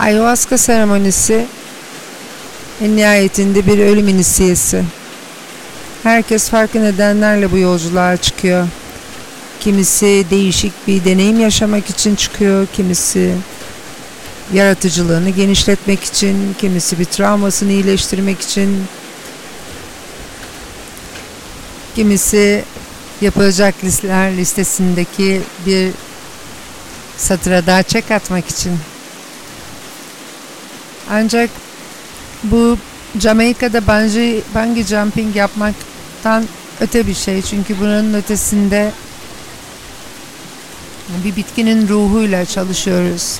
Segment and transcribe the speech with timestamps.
[0.00, 1.46] Ayahuasca seremonisi
[2.80, 4.84] en nihayetinde bir ölüm inisiyesi.
[6.02, 8.68] Herkes farklı nedenlerle bu yolculuğa çıkıyor.
[9.60, 13.34] Kimisi değişik bir deneyim yaşamak için çıkıyor, kimisi
[14.54, 18.84] yaratıcılığını genişletmek için, kimisi bir travmasını iyileştirmek için,
[21.94, 22.64] kimisi
[23.20, 25.90] yapılacak listeler listesindeki bir
[27.16, 28.72] satıra daha çek atmak için.
[31.10, 31.50] Ancak
[32.44, 32.78] bu
[33.18, 36.44] Jamaika'da bungee, bungee jumping yapmaktan
[36.80, 37.42] öte bir şey.
[37.42, 38.92] Çünkü bunun ötesinde
[41.24, 43.38] bir bitkinin ruhuyla çalışıyoruz.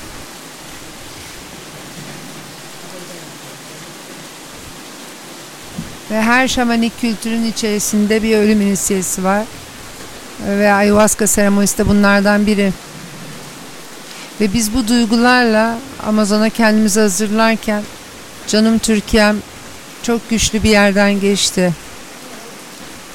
[6.11, 9.45] Ve her şamanik kültürün içerisinde bir ölüm inisiyesi var.
[10.47, 12.73] Ve ayahuasca seremonisi de bunlardan biri.
[14.41, 17.83] Ve biz bu duygularla Amazon'a kendimizi hazırlarken
[18.47, 19.43] canım Türkiye'm
[20.03, 21.75] çok güçlü bir yerden geçti.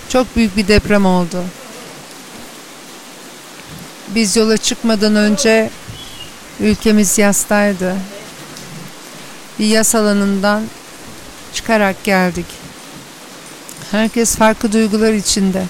[0.09, 1.43] Çok büyük bir deprem oldu.
[4.15, 5.69] Biz yola çıkmadan önce
[6.59, 7.95] ülkemiz yastaydı.
[9.59, 10.63] Bir yas alanından
[11.53, 12.45] çıkarak geldik.
[13.91, 15.63] Herkes farklı duygular içinde.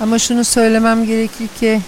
[0.00, 1.80] Ama şunu söylemem gerekir ki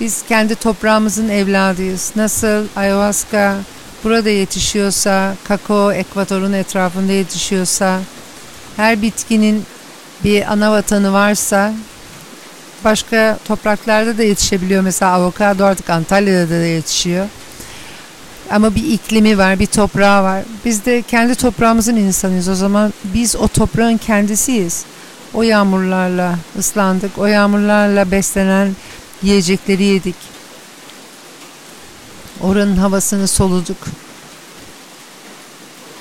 [0.00, 2.12] biz kendi toprağımızın evladıyız.
[2.16, 3.56] Nasıl ayahuasca
[4.04, 8.00] burada yetişiyorsa, kakao ekvatorun etrafında yetişiyorsa,
[8.76, 9.64] her bitkinin
[10.24, 11.72] bir ana vatanı varsa
[12.84, 14.82] başka topraklarda da yetişebiliyor.
[14.82, 17.26] Mesela avokado artık Antalya'da da yetişiyor.
[18.50, 20.42] Ama bir iklimi var, bir toprağı var.
[20.64, 22.48] Biz de kendi toprağımızın insanıyız.
[22.48, 24.84] O zaman biz o toprağın kendisiyiz.
[25.34, 28.76] O yağmurlarla ıslandık, o yağmurlarla beslenen
[29.22, 30.16] yiyecekleri yedik.
[32.40, 33.76] Oranın havasını soluduk.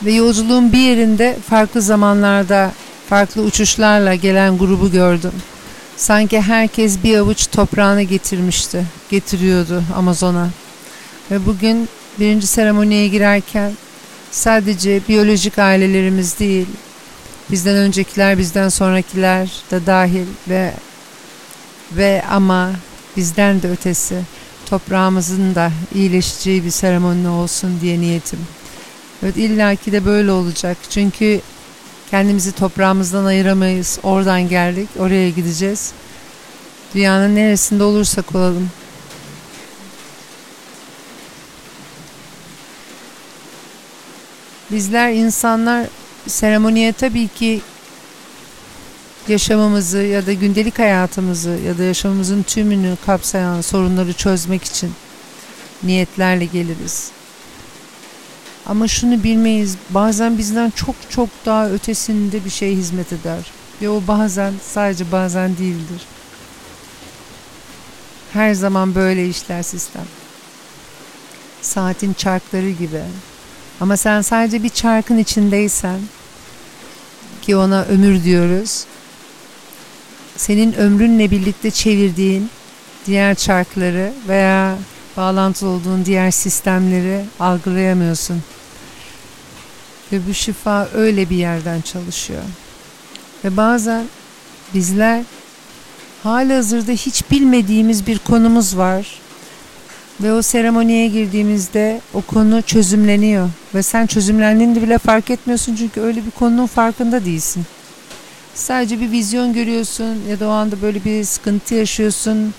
[0.05, 2.71] Ve yolculuğun bir yerinde farklı zamanlarda
[3.09, 5.33] farklı uçuşlarla gelen grubu gördüm.
[5.97, 10.49] Sanki herkes bir avuç toprağını getirmişti, getiriyordu Amazon'a.
[11.31, 13.71] Ve bugün birinci seremoniye girerken
[14.31, 16.67] sadece biyolojik ailelerimiz değil,
[17.51, 20.73] bizden öncekiler, bizden sonrakiler de dahil ve
[21.91, 22.71] ve ama
[23.17, 24.21] bizden de ötesi
[24.65, 28.39] toprağımızın da iyileşeceği bir seremoni olsun diye niyetim.
[29.23, 30.77] Evet illaki de böyle olacak.
[30.89, 31.41] Çünkü
[32.11, 33.99] kendimizi toprağımızdan ayıramayız.
[34.03, 35.91] Oradan geldik, oraya gideceğiz.
[36.95, 38.69] Dünyanın neresinde olursak olalım.
[44.71, 45.87] Bizler insanlar
[46.27, 47.61] seremoniye tabii ki
[49.29, 54.91] yaşamımızı ya da gündelik hayatımızı ya da yaşamımızın tümünü kapsayan sorunları çözmek için
[55.83, 57.11] niyetlerle geliriz.
[58.65, 59.75] Ama şunu bilmeyiz.
[59.89, 63.51] Bazen bizden çok çok daha ötesinde bir şey hizmet eder.
[63.81, 66.01] Ve o bazen sadece bazen değildir.
[68.33, 70.05] Her zaman böyle işler sistem.
[71.61, 73.01] Saatin çarkları gibi.
[73.81, 75.99] Ama sen sadece bir çarkın içindeysen
[77.41, 78.85] ki ona ömür diyoruz.
[80.37, 82.49] Senin ömrünle birlikte çevirdiğin
[83.05, 84.77] diğer çarkları veya
[85.17, 88.43] bağlantılı olduğun diğer sistemleri algılayamıyorsun.
[90.11, 92.43] Ve bu şifa öyle bir yerden çalışıyor.
[93.43, 94.05] Ve bazen
[94.73, 95.23] bizler
[96.23, 99.19] hali hazırda hiç bilmediğimiz bir konumuz var.
[100.21, 103.49] Ve o seremoniye girdiğimizde o konu çözümleniyor.
[103.75, 107.65] Ve sen çözümlendiğini bile fark etmiyorsun çünkü öyle bir konunun farkında değilsin.
[108.57, 112.53] Sadece bir vizyon görüyorsun ya da o anda böyle bir sıkıntı yaşıyorsun.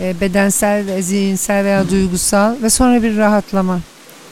[0.00, 3.80] E, bedensel, zihinsel veya duygusal ve sonra bir rahatlama.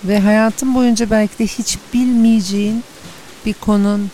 [0.04, 2.84] Ve hayatın boyunca belki de hiç bilmeyeceğin
[3.46, 4.10] bir konun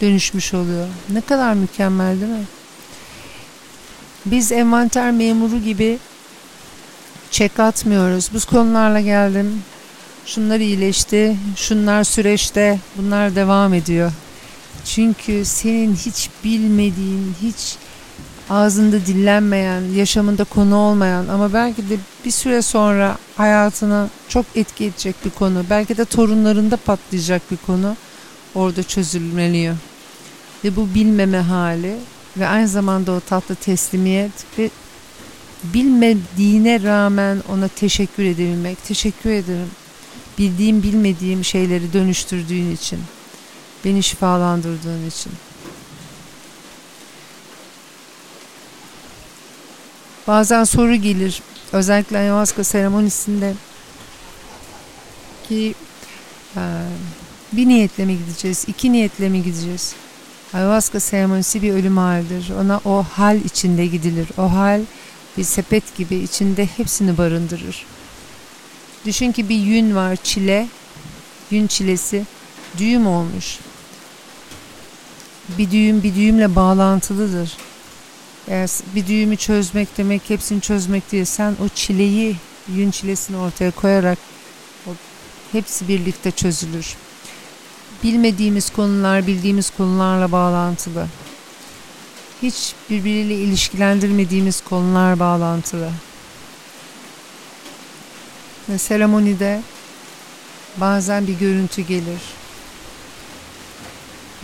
[0.00, 0.86] dönüşmüş oluyor.
[1.08, 2.44] Ne kadar mükemmel değil mi?
[4.26, 5.98] Biz envanter memuru gibi
[7.30, 8.30] çek atmıyoruz.
[8.34, 9.62] Bu konularla geldim.
[10.26, 14.12] Şunlar iyileşti, şunlar süreçte, bunlar devam ediyor.
[14.84, 17.76] Çünkü senin hiç bilmediğin, hiç
[18.50, 25.16] ağzında dillenmeyen, yaşamında konu olmayan ama belki de bir süre sonra hayatına çok etki edecek
[25.24, 27.96] bir konu, belki de torunlarında patlayacak bir konu
[28.54, 29.76] orada çözülmeliyor.
[30.64, 31.96] Ve bu bilmeme hali
[32.36, 34.70] ve aynı zamanda o tatlı teslimiyet ve
[35.64, 38.84] bilmediğine rağmen ona teşekkür edebilmek.
[38.84, 39.70] Teşekkür ederim.
[40.38, 42.98] Bildiğim bilmediğim şeyleri dönüştürdüğün için.
[43.84, 45.32] Beni şifalandırdığın için.
[50.26, 51.42] Bazen soru gelir.
[51.72, 53.54] özellikle ayahuasca seremonisinde
[55.48, 55.74] ki
[56.56, 56.60] e,
[57.52, 59.94] bir niyetle mi gideceğiz, iki niyetle mi gideceğiz?
[60.54, 62.50] Ayahuasca seremonisi bir ölüm halidir.
[62.60, 64.28] Ona o hal içinde gidilir.
[64.38, 64.80] O hal
[65.36, 67.86] bir sepet gibi içinde hepsini barındırır.
[69.04, 70.68] Düşün ki bir yün var çile,
[71.50, 72.24] yün çilesi
[72.78, 73.58] düğüm olmuş.
[75.48, 77.56] Bir düğüm bir düğümle bağlantılıdır.
[78.48, 81.24] Eğer bir düğümü çözmek demek hepsini çözmek değil.
[81.24, 82.36] Sen o çileyi,
[82.74, 84.18] yün çilesini ortaya koyarak
[84.86, 84.90] o,
[85.52, 86.96] hepsi birlikte çözülür.
[88.02, 91.06] Bilmediğimiz konular bildiğimiz konularla bağlantılı.
[92.42, 95.90] Hiç birbiriyle ilişkilendirmediğimiz konular bağlantılı.
[98.68, 99.62] Ve seremonide
[100.76, 102.20] bazen bir görüntü gelir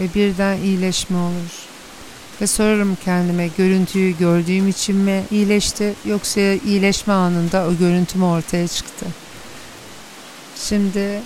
[0.00, 1.70] ve birden iyileşme olur.
[2.41, 8.69] Ve sorarım kendime görüntüyü gördüğüm için mi iyileşti yoksa iyileşme anında o görüntü mü ortaya
[8.69, 9.06] çıktı?
[10.56, 11.23] Şimdi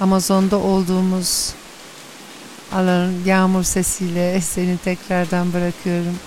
[0.00, 1.54] Amazon'da olduğumuz
[2.72, 6.18] alanın yağmur sesiyle seni tekrardan bırakıyorum.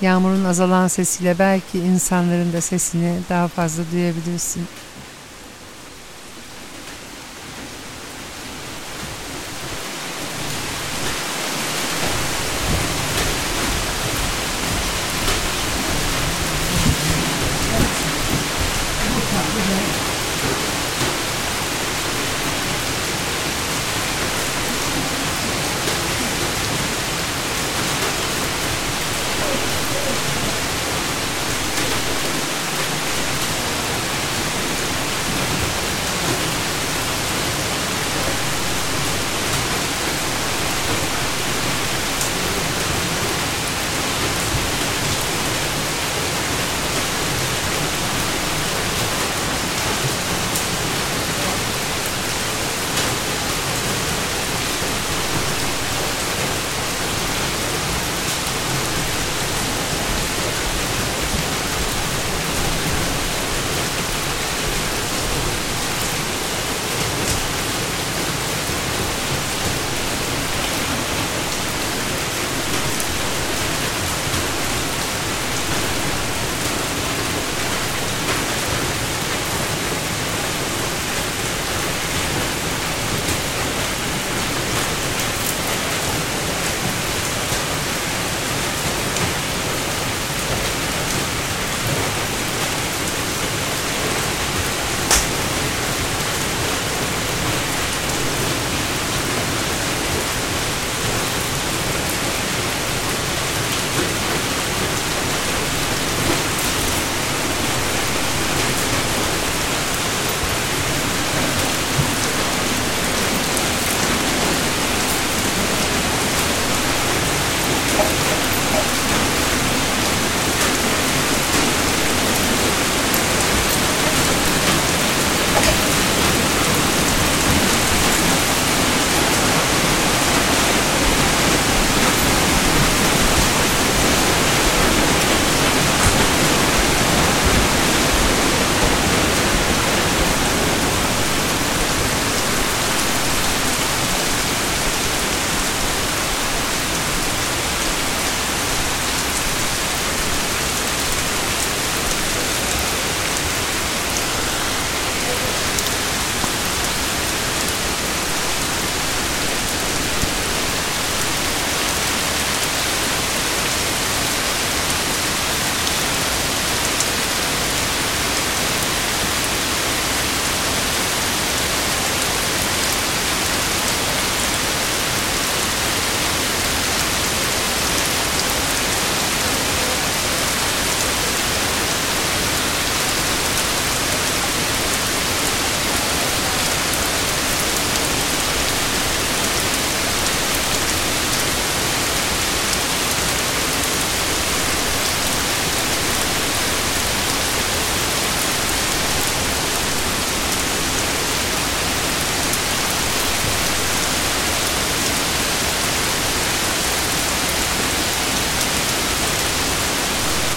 [0.00, 4.66] Yağmurun azalan sesiyle belki insanların da sesini daha fazla duyabilirsin.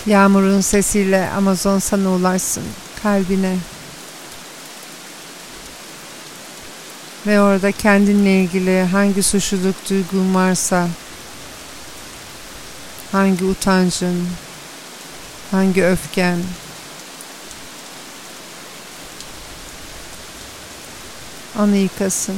[0.05, 2.63] Yağmurun sesiyle Amazon sana ulaşsın
[3.03, 3.57] kalbine.
[7.27, 10.87] Ve orada kendinle ilgili hangi suçluluk duygun varsa,
[13.11, 14.27] hangi utancın,
[15.51, 16.39] Hangi öfken
[21.57, 22.37] anı yıkasın.